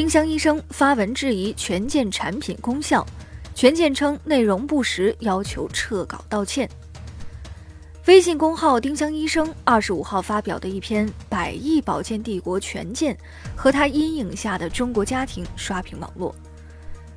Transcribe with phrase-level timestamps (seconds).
[0.00, 3.06] 丁香医生发文质疑权健产品功效，
[3.54, 6.66] 权健称内容不实，要求撤稿道歉。
[8.06, 13.14] 微信公号丁香医生二十五号发表的一篇《百亿保健帝国权健
[13.54, 16.34] 和他阴影下的中国家庭》刷屏网络。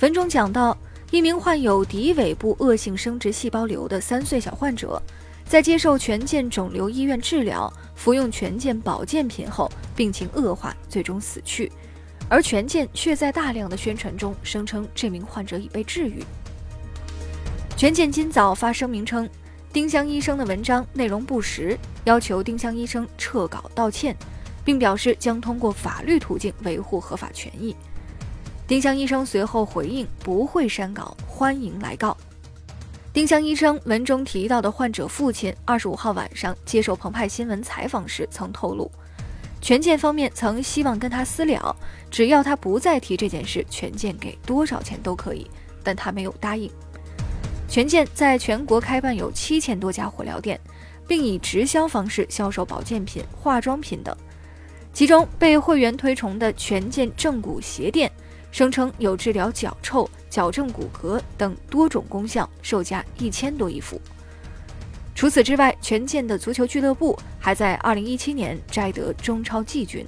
[0.00, 0.76] 文中讲到，
[1.10, 5.00] 一名患有骶尾部恶性生殖细胞瘤的三岁小患者，
[5.46, 9.66] 在接受权健肿瘤医院治疗，服用权健保健品后，
[9.96, 11.72] 病情恶化，最终死去。
[12.28, 16.22] 而权健却在大量的宣传中声称这名患者已被治愈。
[17.76, 19.28] 权健今早发声明称。
[19.72, 24.16] 丁香医生的文章内容不实，要求丁香医生撤稿道歉，
[24.64, 27.76] 并表示将通过法律途径维护合法权益。
[28.66, 32.16] 丁香医生随后回应不会删稿，欢迎来告。
[33.12, 38.90] 丁香医生文中提到的患者父亲，二十五号晚上接受澎湃新闻采访时曾透露，
[39.60, 41.74] 权健方面曾希望跟他私了，
[42.10, 45.50] 只要他不再提这件事，权健给多少钱都可以，
[45.82, 46.70] 但他没有答应。
[47.68, 50.60] 权健在全国开办有七千多家火疗店，
[51.08, 54.16] 并以直销方式销售保健品、化妆品等。
[54.92, 58.10] 其中被会员推崇的权健正骨鞋店，
[58.52, 64.00] 声称有治疗脚臭、矫正骨骼等多种功效，售价一千多一副。
[65.16, 70.06] 除此之外，权健的足球俱乐部还在2017年摘得中超季军。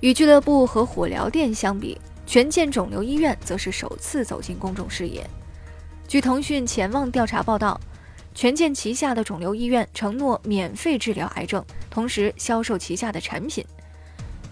[0.00, 5.24] 与俱乐部和火疗店相比，权健肿瘤医院则是首次走进公众视野。
[6.08, 7.80] 据腾讯前望调查报道，
[8.34, 13.64] 权健旗下的肿瘤医院承诺免费治疗癌症，同时销售旗下的产品。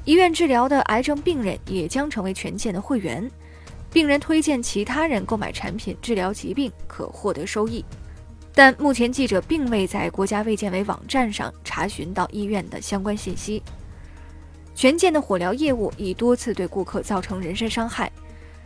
[0.04, 3.28] 医院治疗的癌症病人也将成为权健的会员，
[3.92, 7.84] 病人推荐其他人购买产品治疗疾病可获得收益。
[8.54, 13.62] 但目前记者并未在国家卫健委网站上查询到医院的相关信息。
[14.74, 18.10] 权健的火疗业务已多次对顾客造成人身伤害，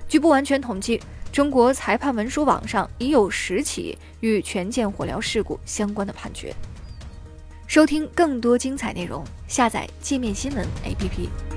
[0.09, 1.01] 据不完全统计。
[1.33, 6.55] 中国裁判文书网上已有十起与权健火疗事故相关的判决。
[7.67, 11.56] 收听更多精彩内容，下载界面新闻 APP。